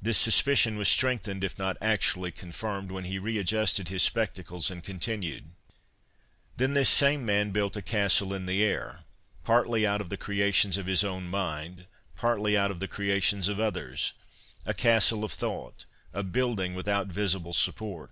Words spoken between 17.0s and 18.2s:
visible support.